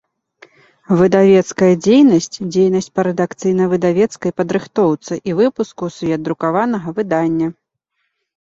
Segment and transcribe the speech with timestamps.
[0.99, 7.47] Выдавецкая дзейнасць– дзейнасць па рэдакцыйна-выдавецкай падрыхтоўцы i выпуску ў свет друкаванага выдання.